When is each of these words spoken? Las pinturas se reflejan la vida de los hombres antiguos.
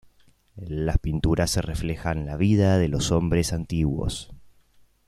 Las 0.55 0.97
pinturas 0.97 1.51
se 1.51 1.61
reflejan 1.61 2.25
la 2.25 2.35
vida 2.35 2.79
de 2.79 2.87
los 2.87 3.11
hombres 3.11 3.53
antiguos. 3.53 4.33